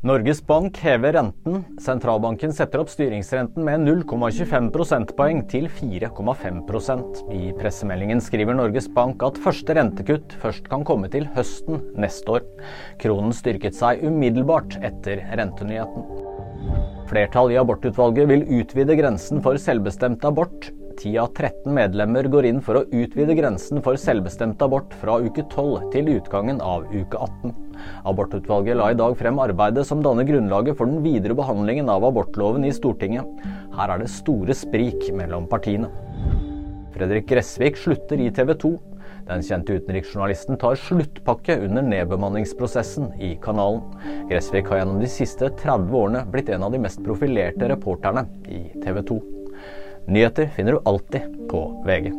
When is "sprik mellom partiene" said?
34.56-35.88